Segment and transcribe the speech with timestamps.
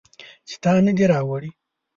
[0.47, 1.49] چې تا نه دي راوړي